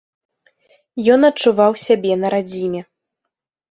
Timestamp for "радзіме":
2.39-2.81